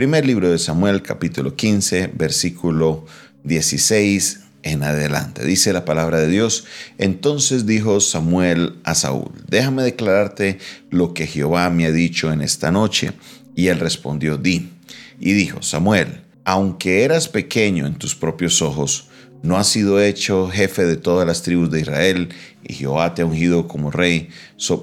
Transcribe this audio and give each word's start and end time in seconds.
Primer 0.00 0.24
libro 0.24 0.50
de 0.50 0.58
Samuel, 0.58 1.02
capítulo 1.02 1.56
15, 1.56 2.12
versículo 2.14 3.04
16 3.44 4.40
en 4.62 4.82
adelante. 4.82 5.44
Dice 5.44 5.74
la 5.74 5.84
palabra 5.84 6.20
de 6.20 6.28
Dios. 6.28 6.64
Entonces 6.96 7.66
dijo 7.66 8.00
Samuel 8.00 8.76
a 8.84 8.94
Saúl, 8.94 9.30
déjame 9.46 9.82
declararte 9.82 10.58
lo 10.88 11.12
que 11.12 11.26
Jehová 11.26 11.68
me 11.68 11.84
ha 11.84 11.92
dicho 11.92 12.32
en 12.32 12.40
esta 12.40 12.72
noche. 12.72 13.12
Y 13.54 13.66
él 13.66 13.78
respondió, 13.78 14.38
di. 14.38 14.70
Y 15.18 15.34
dijo, 15.34 15.60
Samuel, 15.60 16.22
aunque 16.44 17.04
eras 17.04 17.28
pequeño 17.28 17.86
en 17.86 17.96
tus 17.96 18.14
propios 18.14 18.62
ojos, 18.62 19.08
no 19.42 19.58
has 19.58 19.66
sido 19.66 20.00
hecho 20.00 20.48
jefe 20.48 20.86
de 20.86 20.96
todas 20.96 21.26
las 21.26 21.42
tribus 21.42 21.70
de 21.70 21.82
Israel, 21.82 22.30
y 22.66 22.72
Jehová 22.72 23.14
te 23.14 23.20
ha 23.20 23.26
ungido 23.26 23.68
como 23.68 23.90
rey, 23.90 24.30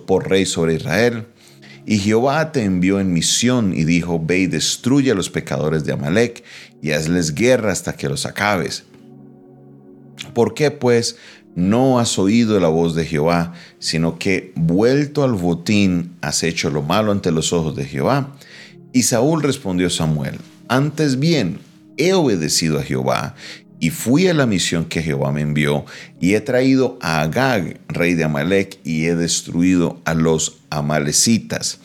por 0.06 0.30
rey 0.30 0.46
sobre 0.46 0.76
Israel. 0.76 1.26
Y 1.90 2.00
Jehová 2.00 2.52
te 2.52 2.66
envió 2.66 3.00
en 3.00 3.14
misión 3.14 3.74
y 3.74 3.86
dijo, 3.86 4.22
ve 4.22 4.40
y 4.40 4.48
destruye 4.48 5.12
a 5.12 5.16
los 5.16 5.30
pecadores 5.30 5.86
de 5.86 5.94
Amalek 5.94 6.44
y 6.82 6.92
hazles 6.92 7.34
guerra 7.34 7.72
hasta 7.72 7.94
que 7.94 8.10
los 8.10 8.26
acabes. 8.26 8.84
¿Por 10.34 10.54
qué 10.54 10.70
pues 10.70 11.16
no 11.56 11.98
has 11.98 12.20
oído 12.20 12.60
la 12.60 12.68
voz 12.68 12.94
de 12.94 13.06
Jehová, 13.06 13.54
sino 13.80 14.20
que 14.20 14.52
vuelto 14.56 15.24
al 15.24 15.32
botín 15.32 16.18
has 16.20 16.44
hecho 16.44 16.70
lo 16.70 16.82
malo 16.82 17.14
ante 17.14 17.32
los 17.32 17.54
ojos 17.54 17.74
de 17.78 17.86
Jehová? 17.86 18.36
Y 18.92 19.04
Saúl 19.04 19.42
respondió 19.42 19.88
a 19.88 19.92
Samuel, 19.92 20.40
antes 20.68 21.20
bien, 21.20 21.60
he 21.96 22.14
obedecido 22.14 22.80
a 22.80 22.84
Jehová 22.84 23.36
y 23.80 23.92
fui 23.92 24.28
a 24.28 24.34
la 24.34 24.46
misión 24.46 24.86
que 24.86 25.04
Jehová 25.04 25.32
me 25.32 25.42
envió, 25.42 25.86
y 26.20 26.34
he 26.34 26.42
traído 26.42 26.98
a 27.02 27.22
Agag, 27.22 27.80
rey 27.88 28.14
de 28.16 28.24
Amalek, 28.24 28.80
y 28.84 29.06
he 29.06 29.16
destruido 29.16 30.02
a 30.06 30.14
los 30.14 30.60
amalecitas. 30.70 31.80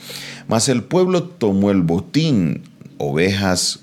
Mas 0.48 0.68
el 0.68 0.82
pueblo 0.82 1.24
tomó 1.24 1.70
el 1.70 1.82
botín, 1.82 2.62
ovejas 2.98 3.80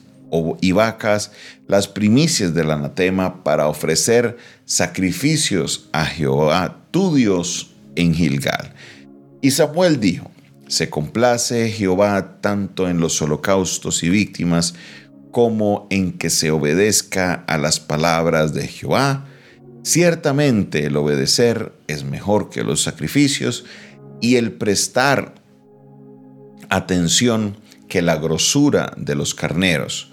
y 0.61 0.71
vacas, 0.71 1.31
las 1.67 1.87
primicias 1.87 2.53
del 2.53 2.71
anatema, 2.71 3.43
para 3.43 3.67
ofrecer 3.67 4.37
sacrificios 4.65 5.87
a 5.91 6.05
Jehová, 6.05 6.77
tu 6.91 7.15
Dios, 7.15 7.71
en 7.95 8.13
Gilgal. 8.13 8.73
Y 9.41 9.51
Samuel 9.51 9.99
dijo, 9.99 10.31
se 10.67 10.89
complace 10.89 11.69
Jehová 11.71 12.41
tanto 12.41 12.87
en 12.89 12.99
los 12.99 13.21
holocaustos 13.21 14.03
y 14.03 14.09
víctimas, 14.09 14.75
como 15.31 15.87
en 15.89 16.17
que 16.17 16.29
se 16.29 16.51
obedezca 16.51 17.33
a 17.47 17.57
las 17.57 17.79
palabras 17.79 18.53
de 18.53 18.67
Jehová. 18.67 19.25
Ciertamente 19.83 20.85
el 20.85 20.97
obedecer 20.97 21.73
es 21.87 22.03
mejor 22.03 22.49
que 22.49 22.63
los 22.63 22.81
sacrificios 22.83 23.65
y 24.21 24.35
el 24.35 24.51
prestar 24.51 25.35
atención 26.69 27.57
que 27.87 28.01
la 28.01 28.17
grosura 28.17 28.93
de 28.97 29.15
los 29.15 29.33
carneros, 29.33 30.11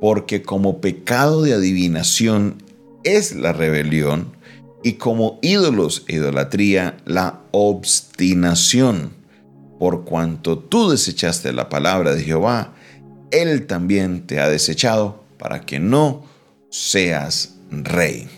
porque 0.00 0.42
como 0.42 0.80
pecado 0.80 1.42
de 1.42 1.54
adivinación 1.54 2.62
es 3.02 3.34
la 3.34 3.52
rebelión 3.52 4.36
y 4.82 4.94
como 4.94 5.38
ídolos 5.42 6.04
e 6.06 6.14
idolatría 6.14 6.96
la 7.04 7.40
obstinación. 7.50 9.14
Por 9.78 10.04
cuanto 10.04 10.58
tú 10.58 10.90
desechaste 10.90 11.52
la 11.52 11.68
palabra 11.68 12.14
de 12.14 12.22
Jehová, 12.22 12.72
él 13.30 13.66
también 13.66 14.26
te 14.26 14.40
ha 14.40 14.48
desechado 14.48 15.24
para 15.38 15.60
que 15.60 15.78
no 15.78 16.24
seas 16.70 17.54
rey. 17.70 18.28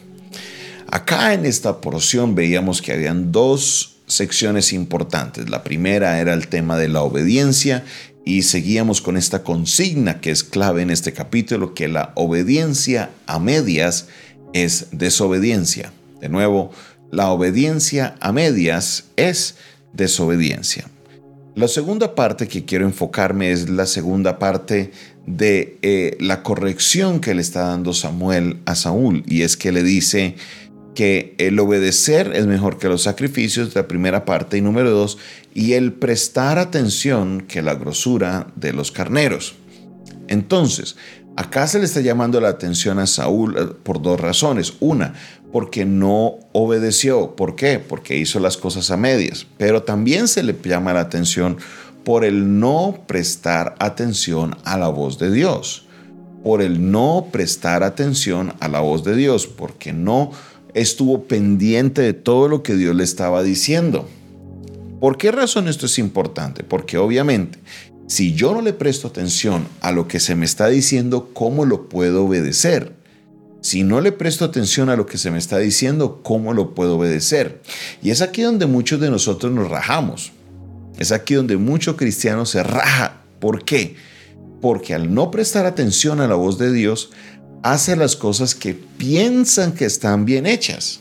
Acá 0.90 1.34
en 1.34 1.44
esta 1.44 1.80
porción 1.80 2.34
veíamos 2.34 2.80
que 2.80 2.92
habían 2.92 3.30
dos 3.30 3.98
secciones 4.06 4.72
importantes. 4.72 5.50
La 5.50 5.62
primera 5.62 6.18
era 6.18 6.32
el 6.32 6.48
tema 6.48 6.78
de 6.78 6.88
la 6.88 7.02
obediencia 7.02 7.84
y 8.24 8.42
seguíamos 8.42 9.00
con 9.00 9.16
esta 9.16 9.42
consigna 9.42 10.20
que 10.20 10.30
es 10.30 10.44
clave 10.44 10.82
en 10.82 10.90
este 10.90 11.12
capítulo, 11.12 11.74
que 11.74 11.88
la 11.88 12.12
obediencia 12.14 13.10
a 13.26 13.38
medias 13.38 14.08
es 14.52 14.88
desobediencia. 14.92 15.92
De 16.20 16.28
nuevo, 16.28 16.70
la 17.10 17.30
obediencia 17.30 18.16
a 18.20 18.32
medias 18.32 19.04
es 19.16 19.56
desobediencia. 19.92 20.86
La 21.58 21.66
segunda 21.66 22.14
parte 22.14 22.46
que 22.46 22.64
quiero 22.64 22.84
enfocarme 22.84 23.50
es 23.50 23.68
la 23.68 23.86
segunda 23.86 24.38
parte 24.38 24.92
de 25.26 25.76
eh, 25.82 26.16
la 26.20 26.44
corrección 26.44 27.18
que 27.18 27.34
le 27.34 27.40
está 27.40 27.62
dando 27.62 27.92
Samuel 27.92 28.58
a 28.64 28.76
Saúl. 28.76 29.24
Y 29.26 29.42
es 29.42 29.56
que 29.56 29.72
le 29.72 29.82
dice 29.82 30.36
que 30.94 31.34
el 31.38 31.58
obedecer 31.58 32.30
es 32.36 32.46
mejor 32.46 32.78
que 32.78 32.86
los 32.86 33.02
sacrificios, 33.02 33.74
la 33.74 33.88
primera 33.88 34.24
parte. 34.24 34.56
Y 34.56 34.60
número 34.60 34.92
dos, 34.92 35.18
y 35.52 35.72
el 35.72 35.94
prestar 35.94 36.60
atención 36.60 37.40
que 37.40 37.60
la 37.60 37.74
grosura 37.74 38.46
de 38.54 38.72
los 38.72 38.92
carneros. 38.92 39.56
Entonces, 40.28 40.94
acá 41.34 41.66
se 41.66 41.80
le 41.80 41.86
está 41.86 42.00
llamando 42.00 42.40
la 42.40 42.50
atención 42.50 43.00
a 43.00 43.08
Saúl 43.08 43.56
eh, 43.58 43.66
por 43.82 44.00
dos 44.00 44.20
razones. 44.20 44.74
Una, 44.78 45.12
porque 45.52 45.84
no 45.84 46.38
obedeció. 46.52 47.34
¿Por 47.36 47.56
qué? 47.56 47.78
Porque 47.78 48.16
hizo 48.16 48.40
las 48.40 48.56
cosas 48.56 48.90
a 48.90 48.96
medias. 48.96 49.46
Pero 49.56 49.82
también 49.82 50.28
se 50.28 50.42
le 50.42 50.54
llama 50.62 50.92
la 50.92 51.00
atención 51.00 51.58
por 52.04 52.24
el 52.24 52.58
no 52.58 53.04
prestar 53.06 53.74
atención 53.78 54.56
a 54.64 54.78
la 54.78 54.88
voz 54.88 55.18
de 55.18 55.30
Dios. 55.30 55.86
Por 56.42 56.62
el 56.62 56.90
no 56.90 57.28
prestar 57.32 57.82
atención 57.82 58.54
a 58.60 58.68
la 58.68 58.80
voz 58.80 59.04
de 59.04 59.16
Dios, 59.16 59.46
porque 59.46 59.92
no 59.92 60.30
estuvo 60.74 61.24
pendiente 61.24 62.02
de 62.02 62.12
todo 62.12 62.48
lo 62.48 62.62
que 62.62 62.76
Dios 62.76 62.94
le 62.94 63.04
estaba 63.04 63.42
diciendo. 63.42 64.08
¿Por 65.00 65.16
qué 65.16 65.32
razón 65.32 65.68
esto 65.68 65.86
es 65.86 65.98
importante? 65.98 66.64
Porque 66.64 66.98
obviamente, 66.98 67.58
si 68.06 68.34
yo 68.34 68.52
no 68.52 68.62
le 68.62 68.72
presto 68.72 69.08
atención 69.08 69.66
a 69.80 69.92
lo 69.92 70.08
que 70.08 70.20
se 70.20 70.34
me 70.34 70.44
está 70.44 70.68
diciendo, 70.68 71.30
¿cómo 71.32 71.64
lo 71.64 71.88
puedo 71.88 72.24
obedecer? 72.24 72.97
Si 73.60 73.82
no 73.82 74.00
le 74.00 74.12
presto 74.12 74.44
atención 74.44 74.88
a 74.88 74.96
lo 74.96 75.06
que 75.06 75.18
se 75.18 75.30
me 75.30 75.38
está 75.38 75.58
diciendo, 75.58 76.20
¿cómo 76.22 76.54
lo 76.54 76.74
puedo 76.74 76.96
obedecer? 76.96 77.60
Y 78.02 78.10
es 78.10 78.22
aquí 78.22 78.42
donde 78.42 78.66
muchos 78.66 79.00
de 79.00 79.10
nosotros 79.10 79.52
nos 79.52 79.68
rajamos. 79.68 80.32
Es 80.98 81.12
aquí 81.12 81.34
donde 81.34 81.56
muchos 81.56 81.96
cristianos 81.96 82.50
se 82.50 82.62
raja. 82.62 83.22
¿Por 83.40 83.64
qué? 83.64 83.96
Porque 84.60 84.94
al 84.94 85.12
no 85.12 85.30
prestar 85.30 85.66
atención 85.66 86.20
a 86.20 86.28
la 86.28 86.34
voz 86.34 86.58
de 86.58 86.72
Dios, 86.72 87.10
hace 87.62 87.96
las 87.96 88.16
cosas 88.16 88.54
que 88.54 88.74
piensan 88.74 89.72
que 89.72 89.84
están 89.84 90.24
bien 90.24 90.46
hechas. 90.46 91.00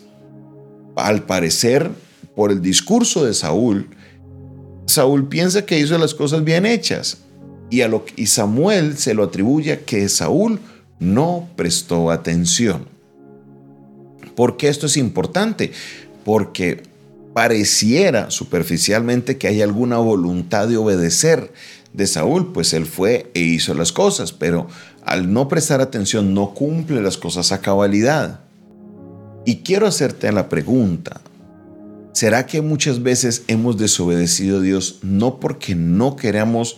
Al 0.95 1.23
parecer, 1.23 1.91
por 2.35 2.51
el 2.51 2.61
discurso 2.61 3.23
de 3.23 3.33
Saúl, 3.33 3.89
Saúl 4.87 5.27
piensa 5.27 5.65
que 5.65 5.79
hizo 5.79 5.97
las 5.97 6.15
cosas 6.15 6.43
bien 6.43 6.65
hechas. 6.65 7.19
Y, 7.69 7.81
a 7.81 7.87
lo, 7.87 8.05
y 8.15 8.27
Samuel 8.27 8.97
se 8.97 9.13
lo 9.13 9.25
atribuye 9.25 9.73
a 9.73 9.79
que 9.81 10.07
Saúl 10.09 10.59
no 10.99 11.47
prestó 11.55 12.11
atención. 12.11 12.87
¿Por 14.35 14.57
qué 14.57 14.67
esto 14.67 14.85
es 14.85 14.97
importante? 14.97 15.71
Porque 16.23 16.83
pareciera 17.33 18.31
superficialmente 18.31 19.37
que 19.37 19.47
hay 19.47 19.61
alguna 19.61 19.97
voluntad 19.97 20.67
de 20.67 20.77
obedecer 20.77 21.53
de 21.93 22.07
Saúl, 22.07 22.51
pues 22.53 22.73
él 22.73 22.85
fue 22.85 23.31
e 23.33 23.41
hizo 23.41 23.73
las 23.73 23.91
cosas, 23.91 24.31
pero 24.31 24.67
al 25.03 25.31
no 25.31 25.47
prestar 25.47 25.81
atención 25.81 26.33
no 26.33 26.53
cumple 26.53 27.01
las 27.01 27.17
cosas 27.17 27.51
a 27.51 27.61
cabalidad. 27.61 28.41
Y 29.45 29.57
quiero 29.57 29.87
hacerte 29.87 30.31
la 30.31 30.49
pregunta, 30.49 31.21
¿será 32.11 32.45
que 32.45 32.61
muchas 32.61 33.01
veces 33.01 33.43
hemos 33.47 33.77
desobedecido 33.77 34.57
a 34.57 34.61
Dios 34.61 34.99
no 35.01 35.39
porque 35.39 35.73
no 35.75 36.15
queramos 36.15 36.77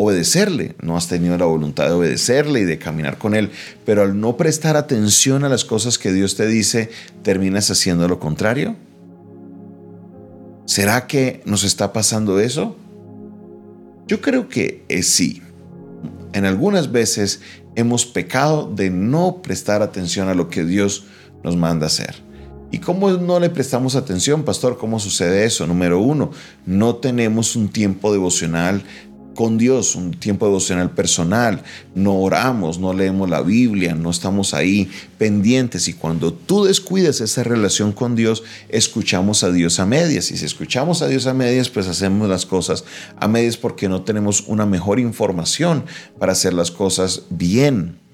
obedecerle, 0.00 0.76
no 0.80 0.96
has 0.96 1.08
tenido 1.08 1.36
la 1.36 1.46
voluntad 1.46 1.86
de 1.86 1.92
obedecerle 1.92 2.60
y 2.60 2.64
de 2.64 2.78
caminar 2.78 3.18
con 3.18 3.34
Él, 3.34 3.50
pero 3.84 4.02
al 4.02 4.20
no 4.20 4.36
prestar 4.36 4.76
atención 4.76 5.42
a 5.42 5.48
las 5.48 5.64
cosas 5.64 5.98
que 5.98 6.12
Dios 6.12 6.36
te 6.36 6.46
dice, 6.46 6.90
terminas 7.24 7.68
haciendo 7.72 8.06
lo 8.06 8.20
contrario? 8.20 8.76
¿Será 10.66 11.08
que 11.08 11.42
nos 11.46 11.64
está 11.64 11.92
pasando 11.92 12.38
eso? 12.38 12.76
Yo 14.06 14.20
creo 14.20 14.48
que 14.48 14.84
es 14.88 15.08
sí. 15.08 15.42
En 16.32 16.44
algunas 16.44 16.92
veces 16.92 17.40
hemos 17.74 18.06
pecado 18.06 18.72
de 18.72 18.90
no 18.90 19.42
prestar 19.42 19.82
atención 19.82 20.28
a 20.28 20.34
lo 20.34 20.48
que 20.48 20.64
Dios 20.64 21.06
nos 21.42 21.56
manda 21.56 21.86
hacer. 21.86 22.28
¿Y 22.70 22.78
cómo 22.78 23.10
no 23.12 23.40
le 23.40 23.48
prestamos 23.48 23.96
atención, 23.96 24.44
pastor? 24.44 24.76
¿Cómo 24.76 25.00
sucede 25.00 25.44
eso? 25.44 25.66
Número 25.66 26.00
uno, 26.00 26.30
no 26.66 26.96
tenemos 26.96 27.56
un 27.56 27.70
tiempo 27.70 28.12
devocional 28.12 28.82
con 29.38 29.56
Dios, 29.56 29.94
un 29.94 30.10
tiempo 30.10 30.46
devocional 30.46 30.90
personal, 30.90 31.62
no 31.94 32.16
oramos, 32.16 32.80
no 32.80 32.92
leemos 32.92 33.30
la 33.30 33.40
Biblia, 33.40 33.94
no 33.94 34.10
estamos 34.10 34.52
ahí 34.52 34.90
pendientes 35.16 35.86
y 35.86 35.92
cuando 35.92 36.32
tú 36.32 36.64
descuidas 36.64 37.20
esa 37.20 37.44
relación 37.44 37.92
con 37.92 38.16
Dios, 38.16 38.42
escuchamos 38.68 39.44
a 39.44 39.52
Dios 39.52 39.78
a 39.78 39.86
medias 39.86 40.32
y 40.32 40.38
si 40.38 40.44
escuchamos 40.44 41.02
a 41.02 41.06
Dios 41.06 41.28
a 41.28 41.34
medias, 41.34 41.68
pues 41.68 41.86
hacemos 41.86 42.28
las 42.28 42.46
cosas 42.46 42.82
a 43.16 43.28
medias 43.28 43.56
porque 43.56 43.88
no 43.88 44.02
tenemos 44.02 44.42
una 44.48 44.66
mejor 44.66 44.98
información 44.98 45.84
para 46.18 46.32
hacer 46.32 46.52
las 46.52 46.72
cosas 46.72 47.22
bien. 47.30 48.07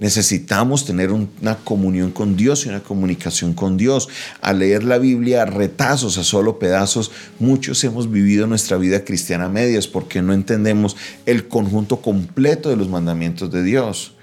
Necesitamos 0.00 0.84
tener 0.84 1.10
una 1.12 1.56
comunión 1.64 2.10
con 2.10 2.36
Dios 2.36 2.66
y 2.66 2.68
una 2.68 2.82
comunicación 2.82 3.54
con 3.54 3.76
Dios. 3.76 4.08
Al 4.42 4.58
leer 4.58 4.84
la 4.84 4.98
Biblia 4.98 5.42
a 5.42 5.46
retazos, 5.46 6.18
a 6.18 6.24
solo 6.24 6.58
pedazos, 6.58 7.10
muchos 7.38 7.82
hemos 7.84 8.10
vivido 8.10 8.46
nuestra 8.46 8.76
vida 8.76 9.04
cristiana 9.04 9.46
a 9.46 9.48
medias 9.48 9.86
porque 9.86 10.20
no 10.20 10.34
entendemos 10.34 10.96
el 11.24 11.48
conjunto 11.48 12.02
completo 12.02 12.68
de 12.68 12.76
los 12.76 12.88
mandamientos 12.88 13.50
de 13.50 13.62
Dios. 13.62 14.15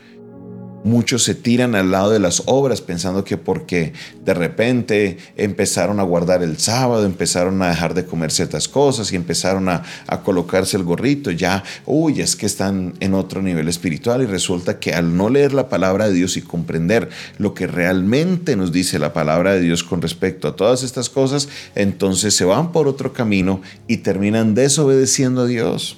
Muchos 0.83 1.23
se 1.23 1.33
tiran 1.33 1.75
al 1.75 1.91
lado 1.91 2.11
de 2.11 2.19
las 2.19 2.43
obras 2.45 2.81
pensando 2.81 3.23
que 3.23 3.37
porque 3.37 3.93
de 4.25 4.33
repente 4.33 5.17
empezaron 5.37 6.01
a 6.01 6.03
guardar 6.03 6.43
el 6.43 6.57
sábado, 6.57 7.05
empezaron 7.05 7.61
a 7.61 7.69
dejar 7.69 7.93
de 7.93 8.05
comer 8.05 8.31
ciertas 8.31 8.67
cosas 8.67 9.11
y 9.13 9.15
empezaron 9.15 9.69
a, 9.69 9.83
colocarse 10.23 10.77
el 10.77 10.83
gorrito, 10.83 11.31
ya, 11.31 11.63
uy, 11.85 12.21
es 12.21 12.35
que 12.35 12.45
están 12.45 12.93
en 12.99 13.13
otro 13.13 13.41
nivel 13.41 13.67
espiritual 13.67 14.21
y 14.21 14.25
resulta 14.25 14.79
que 14.79 14.93
al 14.93 15.15
no 15.15 15.29
leer 15.29 15.53
la 15.53 15.69
palabra 15.69 16.07
de 16.07 16.13
Dios 16.13 16.37
y 16.37 16.41
comprender 16.41 17.09
lo 17.37 17.53
que 17.53 17.67
realmente 17.67 18.55
nos 18.55 18.71
dice 18.71 18.99
la 18.99 19.13
palabra 19.13 19.53
de 19.53 19.61
Dios 19.61 19.83
con 19.83 20.01
respecto 20.01 20.47
a 20.47 20.55
todas 20.55 20.83
estas 20.83 21.09
cosas, 21.09 21.49
entonces 21.75 22.35
se 22.35 22.45
van 22.45 22.71
por 22.71 22.87
otro 22.87 23.13
camino 23.13 23.61
y 23.87 23.97
terminan 23.97 24.53
desobedeciendo 24.53 25.41
a 25.41 25.45
Dios. 25.45 25.97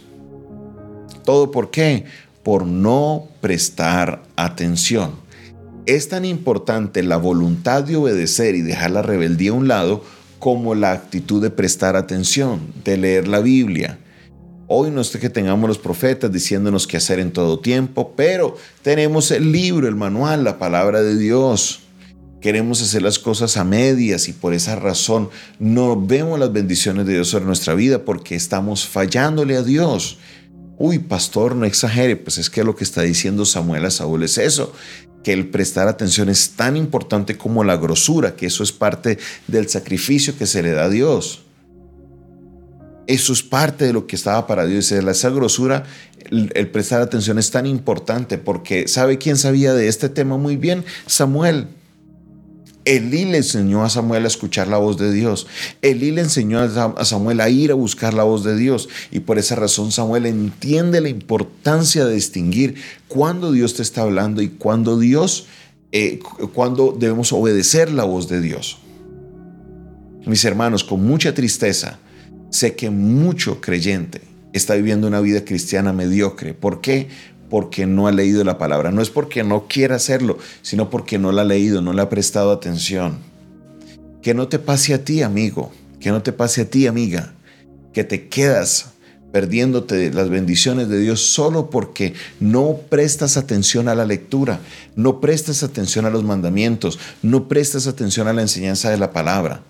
¿Todo 1.24 1.52
por 1.52 1.72
qué? 1.72 2.06
Por 2.46 2.68
no 2.68 3.28
prestar 3.42 4.22
atención. 4.36 5.16
Es 5.88 6.10
tan 6.10 6.26
importante 6.26 7.02
la 7.02 7.18
voluntad 7.18 7.84
de 7.84 7.96
obedecer 7.96 8.54
y 8.54 8.62
dejar 8.62 8.92
la 8.92 9.02
rebeldía 9.02 9.50
a 9.50 9.56
un 9.56 9.68
lado 9.68 10.04
como 10.38 10.76
la 10.76 10.92
actitud 10.92 11.42
de 11.42 11.50
prestar 11.50 11.96
atención, 11.96 12.62
de 12.84 12.98
leer 12.98 13.28
la 13.28 13.40
Biblia. 13.40 13.98
Hoy 14.68 14.92
no 14.92 15.02
es 15.02 15.10
que 15.10 15.32
tengamos 15.32 15.68
los 15.68 15.80
profetas 15.80 16.32
diciéndonos 16.32 16.86
qué 16.86 16.98
hacer 16.98 17.18
en 17.18 17.32
todo 17.32 17.60
tiempo, 17.60 18.14
pero 18.16 18.56
tenemos 18.84 19.32
el 19.32 19.52
libro, 19.52 19.88
el 19.88 19.96
manual, 19.96 20.44
la 20.44 20.60
palabra 20.60 21.02
de 21.02 21.18
Dios. 21.18 21.80
Queremos 22.42 22.80
hacer 22.80 23.02
las 23.02 23.18
cosas 23.18 23.58
a 23.58 23.64
medias 23.64 24.30
y 24.30 24.34
por 24.34 24.54
esa 24.54 24.76
razón 24.76 25.30
no 25.58 26.00
vemos 26.00 26.40
las 26.40 26.54
bendiciones 26.54 27.08
de 27.08 27.14
Dios 27.14 27.28
sobre 27.28 27.46
nuestra 27.46 27.74
vida 27.74 28.06
porque 28.06 28.36
estamos 28.36 28.86
fallándole 28.86 29.58
a 29.58 29.64
Dios. 29.64 30.20
Uy, 30.78 31.00
pastor, 31.00 31.56
no 31.56 31.66
exagere, 31.66 32.16
pues 32.18 32.38
es 32.38 32.50
que 32.50 32.64
lo 32.64 32.76
que 32.76 32.84
está 32.84 33.02
diciendo 33.02 33.46
Samuel 33.46 33.86
a 33.86 33.92
Saúl 33.92 34.24
es 34.24 34.38
eso, 34.38 34.74
que 35.24 35.32
el 35.32 35.48
prestar 35.48 35.88
atención 35.88 36.30
es 36.30 36.52
tan 36.52 36.76
importante 36.76 37.38
como 37.38 37.64
la 37.64 37.78
grosura, 37.78 38.36
que 38.36 38.46
eso 38.48 38.62
es 38.62 38.72
parte 38.72 39.18
del 39.48 39.70
sacrificio 39.70 40.38
que 40.38 40.46
se 40.46 40.62
le 40.62 40.72
da 40.72 40.86
a 40.86 40.90
Dios. 40.90 41.42
Eso 43.08 43.34
es 43.34 43.44
parte 43.44 43.86
de 43.86 43.94
lo 43.94 44.08
que 44.08 44.16
estaba 44.16 44.48
para 44.48 44.66
Dios. 44.66 44.92
Esa 44.92 45.30
grosura, 45.30 45.84
el, 46.30 46.52
el 46.56 46.68
prestar 46.70 47.02
atención 47.02 47.40
es 47.40 47.52
tan 47.52 47.66
importante 47.66 48.38
porque 48.38 48.88
¿sabe 48.88 49.18
quién 49.18 49.38
sabía 49.38 49.74
de 49.74 49.88
este 49.88 50.10
tema 50.10 50.38
muy 50.38 50.58
bien? 50.58 50.84
Samuel. 51.06 51.68
Elí 52.86 53.26
le 53.26 53.38
enseñó 53.38 53.84
a 53.84 53.90
Samuel 53.90 54.26
a 54.26 54.28
escuchar 54.28 54.68
la 54.68 54.78
voz 54.78 54.98
de 54.98 55.12
Dios. 55.12 55.48
Elí 55.82 56.12
le 56.12 56.22
enseñó 56.22 56.60
a 56.60 57.04
Samuel 57.06 57.42
a 57.42 57.50
ir 57.50 57.72
a 57.72 57.76
buscar 57.76 58.14
la 58.14 58.24
voz 58.24 58.44
de 58.44 58.56
Dios. 58.56 58.90
Y 59.12 59.22
por 59.22 59.40
esa 59.40 59.56
razón 59.56 59.92
Samuel 59.92 60.28
entiende 60.28 61.02
la 61.02 61.10
importancia 61.10 62.06
de 62.06 62.14
distinguir 62.14 62.76
cuándo 63.08 63.52
Dios 63.52 63.74
te 63.74 63.82
está 63.82 64.04
hablando 64.04 64.44
y 64.44 64.50
cuándo 64.50 65.00
Dios, 65.00 65.48
eh, 65.92 66.20
debemos 67.00 67.34
obedecer 67.34 67.92
la 67.92 68.04
voz 68.04 68.30
de 68.30 68.40
Dios. 68.40 68.78
Mis 70.26 70.46
hermanos, 70.46 70.84
con 70.84 71.04
mucha 71.04 71.34
tristeza, 71.34 72.00
sé 72.52 72.76
que 72.76 72.90
mucho 72.90 73.62
creyente 73.62 74.22
está 74.54 74.76
viviendo 74.76 75.08
una 75.08 75.22
vida 75.22 75.44
cristiana 75.44 75.92
mediocre. 75.92 76.54
¿Por 76.54 76.82
qué? 76.82 77.10
Porque 77.50 77.86
no 77.86 78.08
ha 78.08 78.12
leído 78.12 78.44
la 78.44 78.58
palabra. 78.58 78.92
No 78.92 79.02
es 79.02 79.10
porque 79.10 79.44
no 79.44 79.68
quiera 79.68 79.96
hacerlo, 79.96 80.38
sino 80.62 80.90
porque 80.90 81.18
no 81.18 81.32
la 81.32 81.44
ha 81.44 81.46
leído, 81.46 81.82
no 81.82 81.94
le 81.94 82.02
ha 82.02 82.10
prestado 82.10 82.52
atención. 82.52 83.18
Que 84.22 84.34
no 84.34 84.48
te 84.48 84.60
pase 84.60 84.94
a 84.94 85.04
ti, 85.04 85.22
amigo, 85.22 85.72
que 86.00 86.10
no 86.12 86.24
te 86.24 86.32
pase 86.32 86.62
a 86.62 86.70
ti, 86.70 86.88
amiga, 86.88 87.34
que 87.94 88.04
te 88.04 88.28
quedas 88.28 88.92
perdiéndote 89.32 90.14
las 90.14 90.30
bendiciones 90.30 90.88
de 90.88 90.98
Dios 91.00 91.20
solo 91.22 91.70
porque 91.70 92.14
no 92.40 92.78
prestas 92.90 93.36
atención 93.36 93.90
a 93.90 93.96
la 93.96 94.06
lectura, 94.06 94.62
no 94.96 95.20
prestas 95.20 95.62
atención 95.62 96.06
a 96.06 96.10
los 96.10 96.24
mandamientos, 96.24 97.00
no 97.22 97.50
prestas 97.50 97.86
atención 97.86 98.30
a 98.30 98.34
la 98.34 98.42
enseñanza 98.42 98.90
de 98.90 98.98
la 98.98 99.12
palabra. 99.12 99.62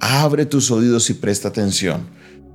Abre 0.00 0.46
tus 0.46 0.70
oídos 0.70 1.10
y 1.10 1.14
presta 1.14 1.48
atención 1.48 2.06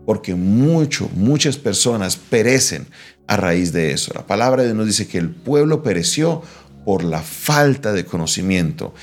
porque 0.06 0.36
mucho, 0.36 1.10
muchas 1.16 1.58
personas 1.58 2.16
perecen 2.16 2.88
a 3.28 3.38
raíz 3.38 3.72
de 3.74 3.92
eso. 3.92 4.12
La 4.14 4.26
palabra 4.26 4.62
de 4.62 4.70
Dios 4.70 4.78
nos 4.78 4.88
dice 4.88 5.08
que 5.08 5.18
el 5.18 5.30
pueblo 5.30 5.84
pereció 5.84 6.42
por 6.86 7.04
la 7.04 7.22
falta 7.22 7.94
de 7.94 8.06
conocimiento. 8.06 8.94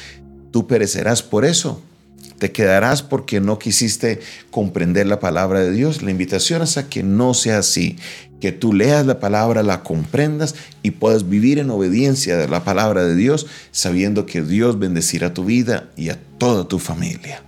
Tú 0.50 0.66
perecerás 0.66 1.22
por 1.22 1.44
eso. 1.44 1.82
Te 2.38 2.52
quedarás 2.52 3.02
porque 3.02 3.40
no 3.40 3.58
quisiste 3.58 4.20
comprender 4.50 5.06
la 5.06 5.20
palabra 5.20 5.60
de 5.60 5.70
Dios. 5.70 6.02
La 6.02 6.10
invitación 6.10 6.62
es 6.62 6.76
a 6.76 6.88
que 6.88 7.02
no 7.02 7.34
sea 7.34 7.58
así, 7.58 7.96
que 8.40 8.50
tú 8.50 8.72
leas 8.72 9.06
la 9.06 9.20
palabra, 9.20 9.62
la 9.62 9.84
comprendas 9.84 10.56
y 10.82 10.92
puedas 10.92 11.28
vivir 11.28 11.60
en 11.60 11.70
obediencia 11.70 12.36
de 12.36 12.48
la 12.48 12.64
palabra 12.64 13.04
de 13.04 13.14
Dios, 13.14 13.46
sabiendo 13.70 14.26
que 14.26 14.42
Dios 14.42 14.78
bendecirá 14.78 15.34
tu 15.34 15.44
vida 15.44 15.90
y 15.96 16.08
a 16.08 16.18
toda 16.38 16.66
tu 16.66 16.80
familia. 16.80 17.42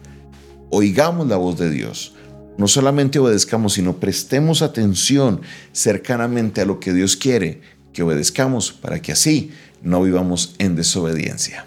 Oigamos 0.71 1.27
la 1.27 1.37
voz 1.37 1.59
de 1.59 1.71
Dios 1.71 2.15
no 2.57 2.69
solamente 2.69 3.19
obedezcamos, 3.19 3.75
sino 3.75 3.97
prestemos 3.97 4.63
atención 4.63 5.41
cercanamente 5.73 6.61
a 6.61 6.65
lo 6.65 6.81
que 6.81 6.93
Dios 6.93 7.17
quiere 7.17 7.61
que 7.93 8.03
obedezcamos 8.03 8.73
para 8.73 9.01
que 9.01 9.13
así 9.13 9.53
no 9.83 10.03
vivamos 10.03 10.55
en 10.59 10.77
desobediencia. 10.77 11.67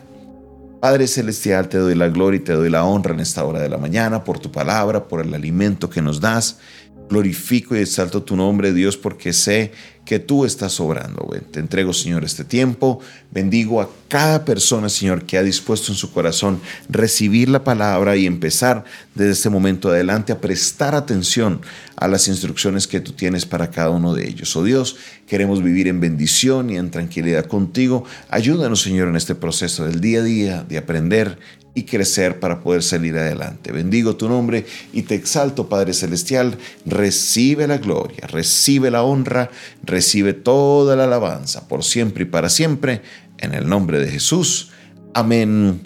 Padre 0.81 1.07
Celestial, 1.07 1.69
te 1.69 1.77
doy 1.77 1.95
la 1.95 2.07
gloria 2.09 2.37
y 2.37 2.43
te 2.43 2.53
doy 2.53 2.69
la 2.69 2.83
honra 2.83 3.13
en 3.13 3.19
esta 3.19 3.43
hora 3.43 3.59
de 3.59 3.69
la 3.69 3.77
mañana 3.77 4.23
por 4.23 4.37
tu 4.37 4.51
palabra, 4.51 5.07
por 5.07 5.21
el 5.21 5.33
alimento 5.33 5.89
que 5.89 6.01
nos 6.01 6.21
das. 6.21 6.59
Glorifico 7.09 7.75
y 7.75 7.79
exalto 7.79 8.23
tu 8.23 8.35
nombre, 8.35 8.73
Dios, 8.73 8.97
porque 8.97 9.33
sé 9.33 9.71
que 10.07 10.19
tú 10.19 10.45
estás 10.45 10.79
obrando. 10.79 11.29
Te 11.51 11.59
entrego, 11.59 11.91
Señor, 11.91 12.23
este 12.23 12.45
tiempo. 12.45 13.01
Bendigo 13.29 13.81
a 13.81 13.89
cada 14.07 14.45
persona, 14.45 14.87
Señor, 14.87 15.25
que 15.25 15.37
ha 15.37 15.43
dispuesto 15.43 15.91
en 15.91 15.97
su 15.97 16.13
corazón 16.13 16.61
recibir 16.87 17.49
la 17.49 17.65
palabra 17.65 18.15
y 18.15 18.25
empezar 18.25 18.85
desde 19.15 19.33
este 19.33 19.49
momento 19.49 19.89
adelante 19.89 20.31
a 20.31 20.39
prestar 20.39 20.95
atención 20.95 21.61
a 21.97 22.07
las 22.07 22.29
instrucciones 22.29 22.87
que 22.87 23.01
tú 23.01 23.11
tienes 23.11 23.45
para 23.45 23.69
cada 23.69 23.89
uno 23.89 24.13
de 24.13 24.27
ellos. 24.27 24.55
Oh 24.55 24.63
Dios, 24.63 24.95
queremos 25.27 25.61
vivir 25.61 25.89
en 25.89 25.99
bendición 25.99 26.69
y 26.69 26.77
en 26.77 26.89
tranquilidad 26.89 27.45
contigo. 27.45 28.05
Ayúdanos, 28.29 28.81
Señor, 28.81 29.09
en 29.09 29.17
este 29.17 29.35
proceso 29.35 29.85
del 29.85 29.99
día 29.99 30.19
a 30.19 30.23
día 30.23 30.63
de 30.63 30.77
aprender 30.77 31.37
y 31.77 31.83
crecer 31.83 32.39
para 32.39 32.61
poder 32.61 32.81
salir 32.81 33.15
adelante. 33.19 33.71
Bendigo 33.71 34.15
tu 34.15 34.27
nombre 34.27 34.65
y 34.93 35.03
te 35.03 35.13
exalto, 35.13 35.69
Padre 35.69 35.93
Celestial. 35.93 36.57
Recibe 36.87 37.67
la 37.67 37.77
gloria, 37.77 38.25
recibe 38.25 38.89
la 38.89 39.03
honra, 39.03 39.51
recibe 39.83 40.33
toda 40.33 40.95
la 40.95 41.03
alabanza 41.03 41.67
por 41.67 41.83
siempre 41.83 42.23
y 42.23 42.25
para 42.25 42.49
siempre, 42.49 43.03
en 43.37 43.53
el 43.53 43.69
nombre 43.69 43.99
de 43.99 44.09
Jesús. 44.09 44.71
Amén 45.13 45.81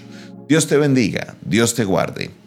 Dios 0.50 0.66
te 0.68 0.78
bendiga, 0.78 1.36
Dios 1.46 1.76
te 1.76 1.84
guarde. 1.86 2.42